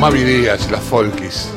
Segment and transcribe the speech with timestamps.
[0.00, 1.50] Mavi Díaz las Folkis.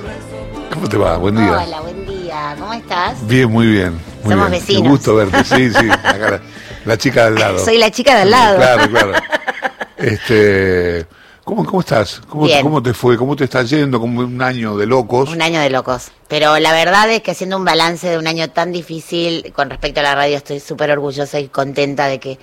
[0.74, 1.16] ¿Cómo te va?
[1.16, 1.64] Buen día.
[1.66, 2.56] Hola, buen día.
[2.60, 3.26] ¿Cómo estás?
[3.26, 3.94] Bien, muy bien.
[4.22, 4.62] Muy Somos bien.
[4.62, 4.82] vecinos.
[4.82, 5.90] Un gusto verte, sí, sí.
[5.92, 6.42] Acá la,
[6.84, 7.64] la chica de al lado.
[7.64, 8.58] Soy la chica de al lado.
[8.58, 9.14] Claro, claro.
[9.96, 11.06] Este,
[11.46, 12.22] ¿cómo, cómo estás?
[12.28, 12.62] ¿Cómo, Bien.
[12.62, 13.16] ¿Cómo te fue?
[13.16, 14.02] ¿Cómo te está yendo?
[14.02, 15.30] Como un año de locos.
[15.30, 16.12] Un año de locos.
[16.28, 20.02] Pero la verdad es que haciendo un balance de un año tan difícil con respecto
[20.02, 22.38] a la radio, estoy súper orgullosa y contenta de que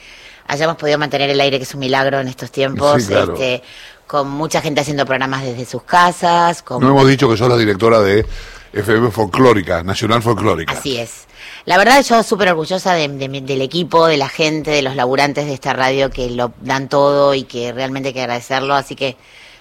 [0.46, 3.02] hayamos podido mantener el aire, que es un milagro en estos tiempos.
[3.02, 3.34] Sí, claro.
[3.34, 3.62] este,
[4.10, 6.62] con mucha gente haciendo programas desde sus casas.
[6.64, 6.82] Con...
[6.82, 8.26] No hemos dicho que sos la directora de
[8.72, 10.72] FM Folclórica, Nacional Folclórica.
[10.72, 11.26] Así es.
[11.64, 15.46] La verdad, yo súper orgullosa de- de del equipo, de la gente, de los laburantes
[15.46, 18.74] de esta radio que lo dan todo y que realmente hay que agradecerlo.
[18.74, 19.16] Así que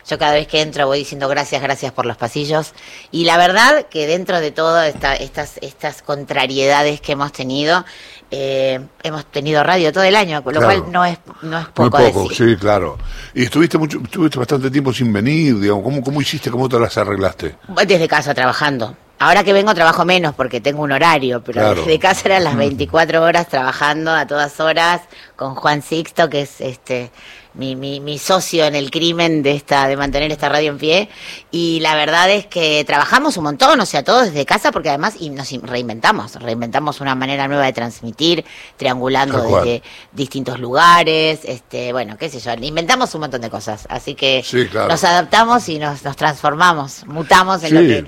[0.10, 2.74] yo cada vez que entro voy diciendo gracias, gracias por los pasillos.
[3.12, 7.86] Y la verdad que dentro de todas esta, estas, estas contrariedades que hemos tenido,
[8.32, 10.82] eh, hemos tenido radio todo el año, con lo Claro.
[10.82, 12.50] cual no es, no es Muy poco, poco, decir.
[12.52, 12.98] sí, claro.
[13.34, 15.84] Y estuviste mucho, estuviste bastante tiempo sin venir, digamos.
[15.84, 16.50] ¿Cómo, cómo hiciste?
[16.50, 17.56] ¿Cómo te las arreglaste?
[17.86, 18.96] Desde casa trabajando.
[19.22, 21.82] Ahora que vengo trabajo menos porque tengo un horario, pero Claro.
[21.82, 25.02] desde casa eran las 24 horas trabajando a todas horas
[25.36, 27.12] con Juan Sixto, que es este
[27.60, 31.10] mi, mi, mi socio en el crimen de esta de mantener esta radio en pie.
[31.52, 35.16] Y la verdad es que trabajamos un montón, o sea, todos desde casa, porque además
[35.20, 38.46] y nos reinventamos, reinventamos una manera nueva de transmitir,
[38.78, 43.86] triangulando desde distintos lugares, este, bueno, qué sé yo, inventamos un montón de cosas.
[43.90, 44.88] Así que Sí, claro.
[44.88, 48.06] nos adaptamos y nos, nos transformamos, mutamos en lo Sí, que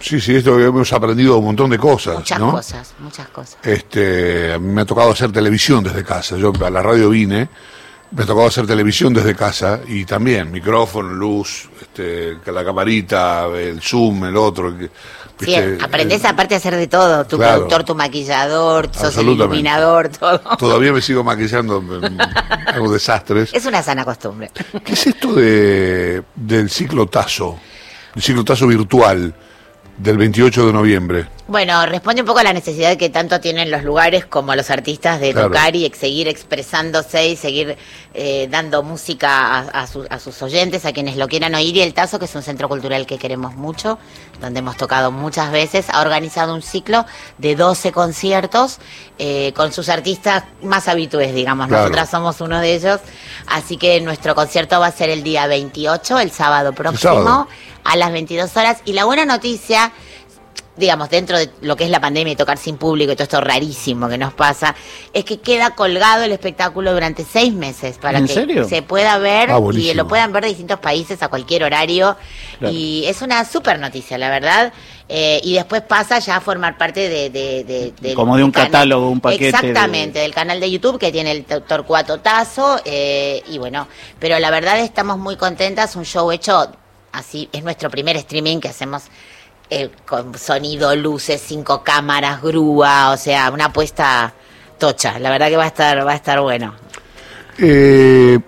[0.00, 2.52] sí, sí, esto hemos aprendido un montón de cosas, Muchas ¿no?
[2.52, 3.58] cosas, muchas cosas.
[3.64, 6.36] Este, me ha tocado hacer televisión desde casa.
[6.36, 7.48] Yo a la radio vine,
[8.14, 13.80] me ha tocado hacer televisión desde casa y también micrófono, luz, este, la camarita, el
[13.80, 14.70] zoom, el otro.
[14.72, 17.54] Sí, viste, aprendés eh, aparte a hacer de todo, tu claro.
[17.54, 20.38] productor, tu maquillador, sos el iluminador, todo.
[20.58, 21.82] Todavía me sigo maquillando,
[22.66, 23.52] hago desastres.
[23.54, 24.50] Es una sana costumbre.
[24.84, 27.58] ¿Qué es esto de, del ciclotazo?
[28.14, 29.34] El ciclotazo virtual
[30.02, 31.26] del 28 de noviembre.
[31.48, 35.20] Bueno, responde un poco a la necesidad que tanto tienen los lugares como los artistas
[35.20, 35.48] de Claro.
[35.48, 37.76] tocar y seguir expresándose y seguir
[38.14, 41.76] eh, dando música a, a su- a sus oyentes, a quienes lo quieran oír.
[41.76, 43.98] Y el Tazo, que es un centro cultural que queremos mucho,
[44.40, 47.04] donde hemos tocado muchas veces, ha organizado un ciclo
[47.38, 48.78] de 12 conciertos
[49.18, 51.68] eh, con sus artistas más habituales, digamos.
[51.68, 51.82] Claro.
[51.84, 53.00] Nosotras somos uno de ellos.
[53.46, 57.48] Así que nuestro concierto va a ser el día 28, el sábado próximo, sábado.
[57.84, 58.78] A las 22 horas.
[58.84, 59.92] Y la buena noticia
[60.74, 63.42] digamos, dentro de lo que es la pandemia y tocar sin público y todo esto
[63.42, 64.74] rarísimo que nos pasa,
[65.12, 68.66] es que queda colgado el espectáculo durante seis meses para ¿En que serio?
[68.66, 72.16] se pueda ver Ah, y lo puedan ver de distintos países a cualquier horario.
[72.58, 72.72] Claro.
[72.74, 74.72] Y es una super noticia, la verdad.
[75.10, 77.28] Eh, y después pasa ya a formar parte de...
[77.28, 78.68] de- de- del Como de un canal.
[78.70, 82.80] catálogo, un paquete Exactamente, del canal de YouTube que tiene el doctor Cuato Tazo.
[82.86, 83.88] eh, y bueno,
[84.18, 86.72] pero la verdad estamos muy contentas, un show hecho
[87.12, 89.04] así, es nuestro primer streaming que hacemos
[89.70, 94.32] eh, con sonido, luces, cinco cámaras, grúa, o sea, una apuesta
[94.78, 95.18] tocha.
[95.18, 96.74] La verdad que va a estar, va a estar bueno.
[97.58, 98.38] Eh,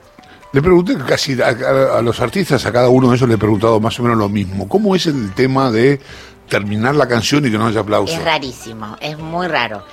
[0.53, 3.39] le pregunté casi a, a- a los artistas, a cada uno de ellos le he
[3.39, 4.69] preguntado más o menos lo mismo.
[4.69, 6.01] ¿Cómo es el tema de
[6.49, 8.15] terminar la canción y que no haya aplauso?
[8.15, 9.85] Es rarísimo, es muy raro.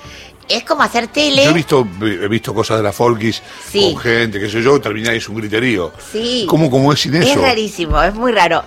[0.48, 1.44] Es como hacer tele.
[1.44, 3.92] Yo he visto, he visto cosas de la Folkis Sí.
[3.94, 5.92] con gente, qué sé yo, termináis un griterío.
[6.12, 6.46] Sí.
[6.48, 7.40] ¿Cómo, cómo es sin Es eso?
[7.40, 8.62] rarísimo, es muy raro.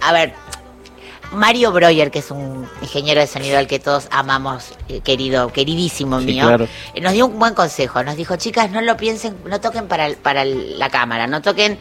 [0.00, 0.32] A ver,
[1.32, 6.20] Mario Breuer, que es un ingeniero de sonido al que todos amamos, eh, querido, queridísimo
[6.20, 6.68] Sí, mío, claro.
[6.94, 8.02] eh, nos dio un buen consejo.
[8.02, 11.42] Nos dijo, chicas, no lo piensen, no toquen para, el- para el- la cámara, no
[11.42, 11.76] toquen,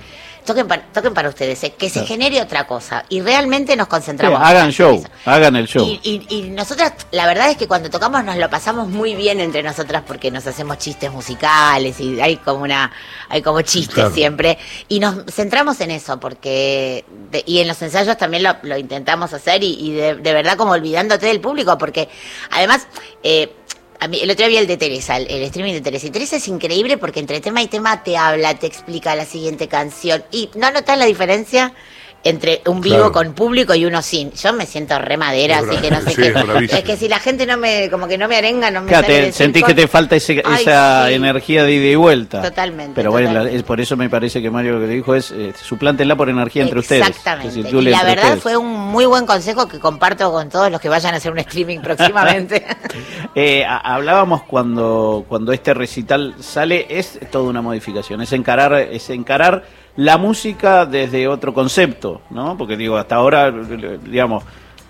[0.47, 2.07] toquen, para, toquen para ustedes, eh, que se Claro.
[2.07, 3.05] genere otra cosa.
[3.09, 4.41] Y realmente nos Sí, concentramos.
[4.41, 5.07] hagan en show, eso.
[5.25, 5.85] hagan el show.
[5.85, 9.39] Y, y, y nosotras, la verdad es que cuando tocamos nos lo pasamos muy bien
[9.39, 12.91] entre nosotras porque nos hacemos chistes musicales y hay como una,
[13.29, 14.09] hay como chistes Claro.
[14.15, 14.57] siempre.
[14.87, 19.33] Y nos centramos en eso porque, de- y en los ensayos también lo, lo intentamos
[19.33, 22.09] hacer y, y de, de verdad como olvidándote del público porque
[22.51, 22.87] además,
[23.21, 23.53] eh,
[23.99, 26.07] a mí, el otro día vi el de Teresa, el, el streaming de Teresa.
[26.07, 29.67] Y Teresa es increíble porque entre tema y tema te habla, te explica la siguiente
[29.67, 30.23] canción.
[30.31, 31.73] Y no notas la diferencia
[32.23, 33.11] entre un vivo Claro.
[33.13, 34.31] con público y uno sin.
[34.33, 36.77] Yo me siento re madera, así que no sé sí, qué.
[36.77, 39.07] es que si la gente no me, como que no me arenga, no me Claro,
[39.07, 41.13] sale te- sentís con- que te falta ese- Ay, esa sí.
[41.13, 42.41] energía de ida y vuelta.
[42.41, 45.31] Totalmente, Pero bueno, la- es por eso me parece que Mario lo que dijo es
[45.31, 47.07] eh, suplántenla por energía entre ustedes.
[47.07, 47.59] Exactamente.
[47.69, 48.43] Y la verdad ustedes.
[48.43, 51.39] fue un muy buen consejo que comparto con todos los que vayan a hacer un
[51.39, 52.65] streaming próximamente.
[53.39, 59.63] Eh, hablábamos cuando, cuando este recital sale, es toda una modificación, es encarar, es encarar
[59.97, 62.57] la música desde otro concepto, ¿no?
[62.57, 64.43] Porque digo, hasta ahora, digamos,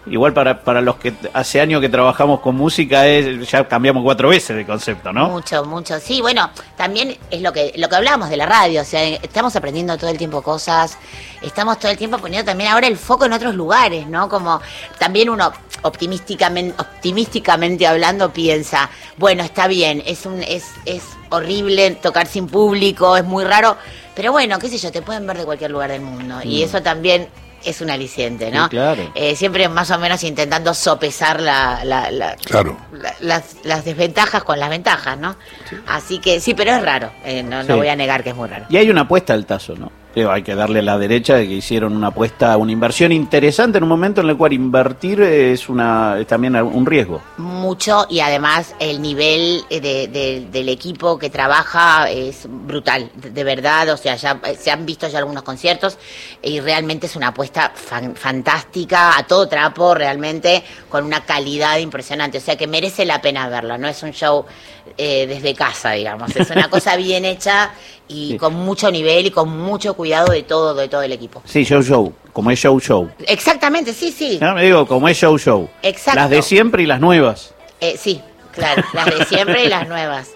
[0.09, 4.29] Igual para, para los que hace años que trabajamos con música es, ya cambiamos cuatro
[4.29, 5.27] veces de concepto, ¿no?
[5.29, 5.99] Mucho, mucho.
[5.99, 9.55] Sí, bueno, también es lo que lo que hablábamos de la radio, o sea, estamos
[9.55, 10.97] aprendiendo todo el tiempo cosas,
[11.41, 14.29] estamos todo el tiempo poniendo también ahora el foco en otros lugares, ¿no?
[14.29, 14.61] Como
[14.97, 15.51] también uno
[15.81, 23.17] optimísticamente optimísticamente hablando piensa, bueno, está bien, es un es es horrible tocar sin público,
[23.17, 23.75] es muy raro,
[24.17, 26.65] pero bueno, qué sé yo, te pueden ver de cualquier lugar del mundo y Mm.
[26.65, 27.27] eso también
[27.63, 28.63] es un aliciente, ¿no?
[28.65, 29.11] Sí, claro.
[29.15, 32.77] Eh, siempre más o menos intentando sopesar la, la, la- Claro.
[32.91, 35.35] la- las, las desventajas con las ventajas, ¿no?
[35.87, 37.79] Así que sí, pero es raro, eh, no, no Sí.
[37.79, 38.65] voy a negar que es muy raro.
[38.69, 39.91] Y hay una apuesta al tazo, ¿no?
[40.25, 43.89] Hay que darle la derecha de que hicieron una apuesta, una inversión interesante en un
[43.89, 47.21] momento en el cual invertir es una es también un riesgo.
[47.37, 53.43] Mucho y además el nivel eh, de- de- del equipo que trabaja es brutal, de,
[53.43, 55.97] verdad, o sea, ya eh, se han visto ya algunos conciertos
[56.41, 62.37] y realmente es una apuesta fan- fantástica, a todo trapo, realmente con una calidad impresionante,
[62.39, 64.45] o sea que merece la pena verlo, no es un show
[64.97, 67.71] eh, desde casa, digamos, es una cosa bien hecha
[68.07, 68.37] y Sí.
[68.37, 71.41] con mucho nivel y con mucho cuidado de todo, de todo el equipo.
[71.45, 73.09] Sí, show show, como es show show.
[73.27, 74.37] Exactamente, sí, sí.
[74.41, 74.53] ¿No?
[74.55, 75.69] Me digo, como es show show.
[75.81, 76.19] Exacto.
[76.19, 77.53] Las de siempre y las nuevas.
[77.81, 78.21] Eh, sí,
[78.53, 80.29] claro, las de siempre y las nuevas.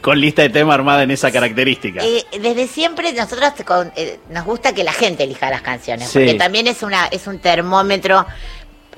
[0.00, 2.02] Con lista de tema armada en esa característica.
[2.02, 6.20] Eh, desde siempre nosotros con- eh, nos gusta que la gente elija las canciones, Sí.
[6.20, 8.24] porque también es una es un termómetro.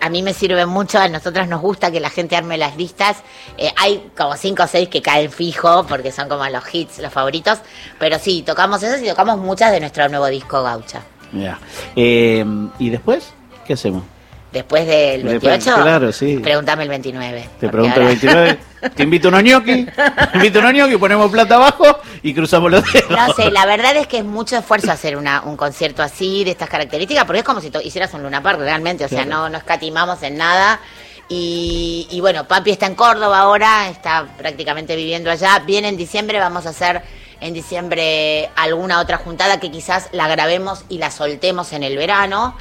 [0.00, 3.18] A mí me sirve mucho, a nosotros nos gusta que la gente arme las listas.
[3.56, 7.12] Eh, hay como cinco o seis que caen fijo, porque son como los hits, los
[7.12, 7.58] favoritos.
[7.98, 11.02] Pero sí, tocamos esas y tocamos muchas de nuestro nuevo disco Gaucha.
[11.32, 11.58] Ya.
[11.96, 12.44] Eh,
[12.78, 13.32] ¿Y después?
[13.66, 14.04] ¿Qué hacemos?
[14.52, 16.38] Después del Después, 28, claro, sí.
[16.42, 17.48] pregúntame el 29.
[17.60, 18.58] Te pregunto el ahora- 29.
[18.96, 19.84] Te invito unos gnocchi.
[19.84, 19.92] Te
[20.36, 21.84] invito unos gnocchi, ponemos plata abajo
[22.22, 23.10] y cruzamos los dedos.
[23.10, 26.52] No sé, la verdad es que es mucho esfuerzo hacer una, un concierto así, de
[26.52, 29.42] estas características, porque es como si hicieras un Luna Park realmente, o sea, Claro.
[29.42, 30.80] no, no escatimamos en nada.
[31.28, 35.58] Y, y bueno, Papi está en Córdoba ahora, está prácticamente viviendo allá.
[35.66, 37.02] Viene en diciembre, vamos a hacer
[37.42, 42.56] en diciembre alguna otra juntada que quizás la grabemos y la soltemos en el verano.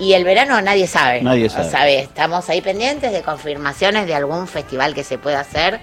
[0.00, 1.22] Y el verano nadie sabe.
[1.22, 1.70] Nadie sabe.
[1.70, 5.78] sabe, Estamos ahí pendientes de confirmaciones de algún festival que se pueda hacer.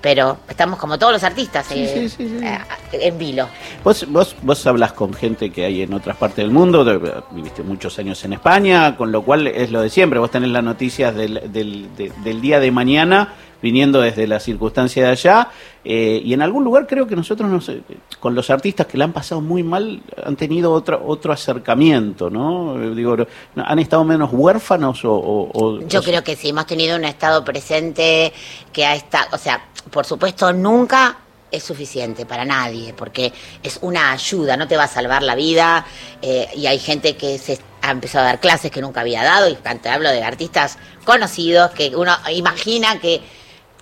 [0.00, 2.44] Pero estamos como todos los artistas Sí, eh, sí, sí, sí.
[2.44, 2.58] eh,
[2.92, 3.48] en vilo.
[3.84, 6.84] Vos, vos, vos hablas con gente que hay en otras partes del mundo,
[7.30, 10.18] viviste muchos años en España, con lo cual es lo de siempre.
[10.18, 13.32] Vos tenés las noticias del, del, de- del día de mañana
[13.62, 15.48] viniendo desde la circunstancia de allá.
[15.84, 17.80] eh, y en algún lugar creo que nosotros, nos, eh,
[18.20, 22.80] con los artistas que la han pasado muy mal, han tenido otro, otro acercamiento, ¿no?
[22.80, 23.16] Eh, Digo,
[23.56, 25.12] ¿han estado menos huérfanos o...?
[25.12, 28.32] o- o- Yo o- creo que sí, hemos tenido un estado presente
[28.72, 31.18] que ha estado, o sea, por supuesto nunca
[31.50, 33.32] es suficiente para nadie, porque
[33.62, 35.84] es una ayuda, no te va a salvar la vida,
[36.22, 39.48] eh, y hay gente que se ha empezado a dar clases que nunca había dado,
[39.50, 43.20] y te hablo de artistas conocidos que uno imagina que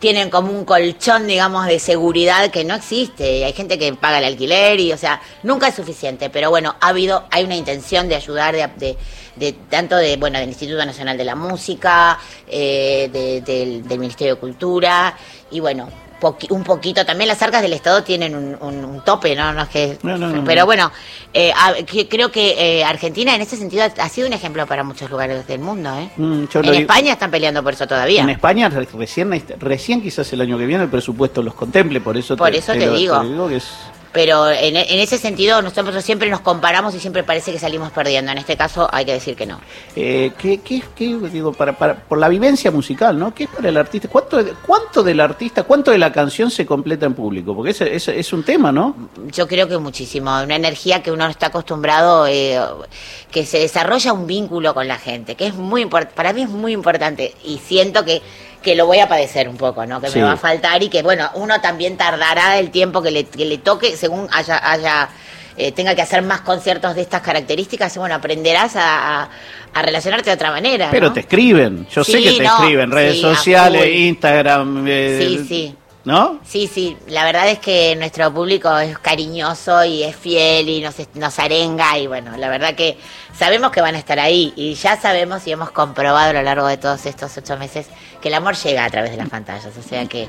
[0.01, 3.45] tienen como un colchón, digamos, de seguridad que no existe.
[3.45, 6.31] Hay gente que paga el alquiler y, o sea, nunca es suficiente.
[6.31, 8.97] Pero bueno, ha habido, hay una intención de ayudar, de, de-
[9.37, 12.19] de- tanto de, bueno, del Instituto Nacional de la Música,
[12.49, 13.43] eh, de-
[13.83, 15.17] del Ministerio de Cultura
[15.51, 15.89] y bueno.
[16.21, 19.53] Poqui- un poquito también las arcas del Estado tienen un, un- un tope, ¿no?
[19.53, 20.67] no es que, No, no, no, pero no.
[20.67, 20.93] bueno,
[21.33, 24.67] eh, a- que- creo que eh, Argentina en ese sentido ha, ha sido un ejemplo
[24.67, 25.91] para muchos lugares del mundo.
[25.99, 26.11] ¿eh?
[26.17, 28.23] Mm, En digo- España están peleando por eso todavía.
[28.23, 32.17] En España re- recién, recién quizás el año que viene el presupuesto los contemple, por
[32.17, 33.49] eso Por eso te lo- digo.
[33.49, 33.69] que es
[34.13, 38.33] Pero en, en ese sentido nosotros siempre nos comparamos y siempre parece que salimos perdiendo.
[38.33, 39.61] En este caso hay que decir que no.
[39.95, 43.33] eh, ¿qué, qué, qué, digo para, para por la vivencia musical, ¿no?
[43.35, 44.09] ¿Qué es para el artista?
[44.09, 47.55] ¿Cuánto, cuánto del artista, cuánto de la canción se completa en público?
[47.55, 48.97] Porque ese es, es un tema, ¿no?
[49.31, 50.31] Yo creo que muchísimo.
[50.43, 52.61] Una energía que uno no está acostumbrado, eh,
[53.31, 56.17] que se desarrolla un vínculo con la gente, que es muy importante.
[56.17, 58.23] Para mí es muy importante y siento que,
[58.63, 60.01] que lo voy a padecer un poco, ¿no?
[60.01, 60.19] Que Sí.
[60.19, 63.45] me va a faltar y que, bueno, uno también tardará el tiempo que le, que
[63.45, 64.61] le toque según haya...
[64.71, 65.09] haya
[65.57, 69.29] eh, tenga que hacer más conciertos de estas características, bueno, aprenderás a, a-
[69.75, 70.89] a relacionarte de otra manera.
[70.91, 71.13] Pero ¿no?
[71.13, 73.87] te escriben, yo sé que te no, escriben, redes sí, sociales.
[73.95, 75.77] Instagram, eh, Sí, sí.
[76.05, 76.41] ¿no?
[76.47, 80.95] Sí, sí, la verdad es que nuestro público es cariñoso y es fiel y nos,
[81.15, 82.97] nos arenga y bueno, la verdad que
[83.37, 86.69] sabemos que van a estar ahí y ya sabemos y hemos comprobado a lo largo
[86.69, 87.87] de todos estos ocho meses
[88.21, 90.29] que el amor llega a través de las pantallas, o sea que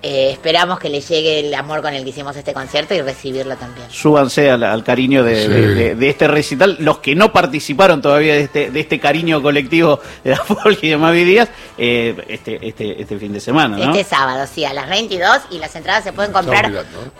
[0.00, 3.56] eh, esperamos que le llegue el amor con el que hicimos este concierto y recibirlo
[3.56, 3.90] también.
[3.90, 5.48] Súbanse al, al cariño de, Sí.
[5.48, 6.76] de- de- de este recital.
[6.78, 10.90] Los que no participaron todavía de este, de este cariño colectivo de la Folk y
[10.90, 13.90] de Mavi Díaz, eh, este, este, este fin de semana, ¿no?
[13.92, 16.70] Este sábado, sí, a las 22 y las entradas se pueden comprar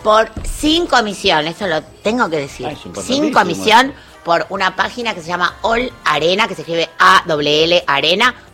[0.05, 2.69] por sin comisión, eso lo tengo que decir.
[2.71, 3.93] Ah, sin comisión
[4.25, 7.83] por una página que se llama All Arena, que se escribe A-L-L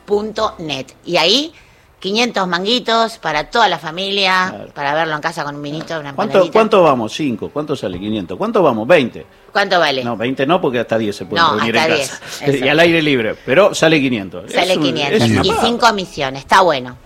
[0.07, 0.87] radionacional.net.
[1.05, 1.53] Y ahí
[2.01, 4.73] 500 manguitos para toda la familia, Claro.
[4.75, 6.51] para verlo en casa con un vinito, una ¿Cuánto.
[6.53, 7.13] ¿Cuánto vamos?
[7.15, 7.49] ¿Cinco?
[7.51, 7.99] ¿Cuánto sale?
[7.99, 8.37] 500.
[8.37, 8.87] ¿Cuánto vamos?
[8.87, 9.25] 20.
[9.51, 10.05] ¿Cuánto vale?
[10.05, 12.45] No, 20 no, porque hasta 10 se puede No, reunir hasta en 10, casa.
[12.47, 12.65] eso.
[12.65, 13.35] Y al aire libre.
[13.47, 14.53] Pero sale 500.
[14.53, 15.61] Sale Es un- 500 es y paga.
[15.67, 16.97] 5 misiones, está bueno.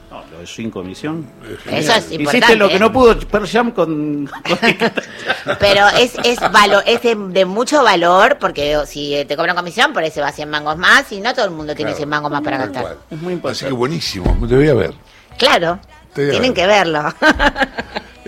[0.47, 1.27] 5 emisión.
[1.71, 2.37] Eso es importante.
[2.39, 2.79] Hiciste lo que ¿eh?
[2.81, 4.27] no pudo Pearl Jam con...
[4.27, 4.59] con-
[5.59, 10.03] Pero es es valo- es de, de mucho valor porque si te cobran comisión, por
[10.03, 12.43] ahí se va 100 mangos más y no todo el mundo tiene 100 mangos más
[12.43, 12.97] para gastar.
[13.11, 13.65] Es muy importante.
[13.65, 14.95] Así que buenísimo, ver.
[15.39, 15.79] Claro,
[16.15, 16.63] Te voy a tienen ver.
[16.63, 17.15] que verlo.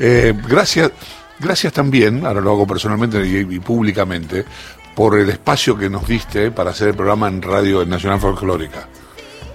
[0.02, 0.90] Eh, gracias,
[1.38, 4.46] gracias también, ahora lo hago personalmente y, y públicamente,
[4.94, 8.88] por el espacio que nos diste para hacer el programa en Radio Nacional Folclórica.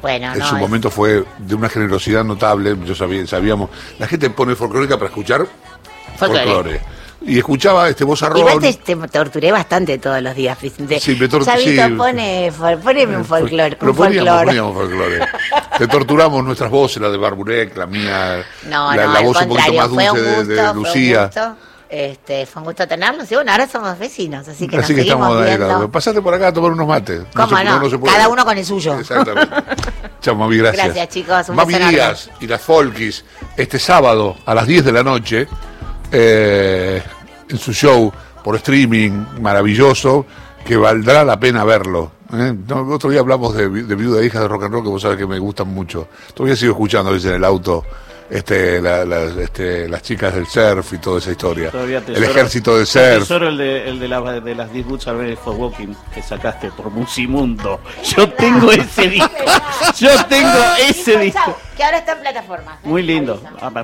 [0.06, 4.08] Bueno, en no, su es- momento fue de una generosidad notable, yo sabía, sabíamos, la
[4.08, 5.48] gente pone folclórica para escuchar
[6.18, 6.46] Folclore.
[6.46, 6.82] folclore.
[7.28, 11.00] Y escuchaba este voz Igual te, te torturé bastante todos los días, Vicente.
[11.00, 11.94] Sí, me tor- Chavito, sí.
[11.94, 13.76] pone, poneme un folclore.
[13.80, 14.46] Pero Un poníamos, folclore.
[14.46, 15.20] poníamos folclore.
[15.80, 19.42] Te torturamos nuestras voces, la de Barburek, la mía, No, la, no, la al voz
[19.42, 21.32] un poquito más dulce de- Lucía.
[21.88, 23.32] Este, fue un gusto tenerlos.
[23.32, 25.58] Y bueno, ahora somos vecinos, así que Así nos que seguimos estamos ahí.
[25.58, 25.92] viendo.
[25.92, 27.22] Pasate por acá a tomar unos mates.
[27.34, 27.90] ¿Cómo se- no?
[27.90, 28.14] se puede.
[28.14, 29.00] Cada uno con el suyo.
[29.00, 29.56] Exactamente.
[30.26, 30.86] Chao, Mami, gracias.
[30.86, 31.76] Gracias, chicos, un Mami.
[31.76, 33.24] Díaz y las Folkis
[33.56, 35.48] este sábado a las 10 de la noche
[36.12, 37.00] eh,
[37.48, 38.12] en su show
[38.44, 40.26] por streaming maravilloso
[40.66, 42.12] que valdrá la pena verlo.
[42.34, 42.56] ¿eh?
[42.68, 45.04] No, otro día hablamos de, de viuda e hija de rock and roll que vos
[45.04, 46.08] sabés que me gustan mucho.
[46.34, 47.84] Todavía sigo escuchando desde en el auto
[48.30, 51.70] este, la- las, este, las chicas del surf y toda esa historia.
[51.72, 53.20] Todavía el tesoro- ejército del surf.
[53.20, 56.72] Tesoro el de, el de, la, de las 10 Boots Are for Walking que sacaste
[56.72, 57.80] por Musimundo.
[58.16, 59.30] Yo tengo ese disco.
[60.00, 61.58] Yo tengo ese disco.
[61.78, 62.76] Que ahora está en plataformas.
[62.76, 62.88] ¿eh?
[62.88, 63.42] Muy lindo.
[63.62, 63.84] Ah, una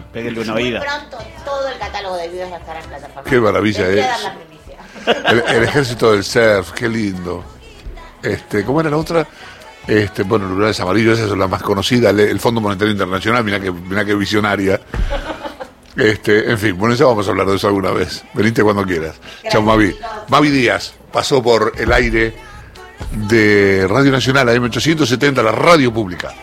[0.53, 0.79] Muy oída.
[0.79, 3.25] pronto todo el catálogo de videos va a estar en plataformas.
[3.25, 4.23] Qué maravilla Les voy a es.
[4.23, 5.29] dar la primicia.
[5.49, 7.43] El, el ejército del surf, qué lindo.
[8.23, 9.27] Este, ¿cómo era la otra?
[9.87, 13.59] Este, bueno, Rurales Amarillos, esa es la más conocida, el, el Fondo Monetario Internacional, mirá
[13.59, 14.79] que, mirá que visionaria.
[15.95, 18.23] Este, en fin, bueno, ya vamos a hablar de eso alguna vez.
[18.33, 19.19] Venite cuando quieras.
[19.49, 19.93] Chao, Mavi.
[20.29, 22.33] Mavi Díaz pasó por el aire
[23.27, 26.33] de Radio Nacional, AM870, la radio pública.